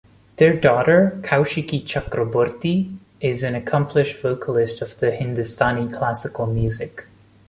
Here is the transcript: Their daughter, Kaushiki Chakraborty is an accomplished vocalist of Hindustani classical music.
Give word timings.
Their 0.37 0.59
daughter, 0.59 1.19
Kaushiki 1.21 1.83
Chakraborty 1.85 2.97
is 3.19 3.43
an 3.43 3.53
accomplished 3.53 4.19
vocalist 4.19 4.81
of 4.81 4.99
Hindustani 4.99 5.93
classical 5.93 6.47
music. 6.47 7.05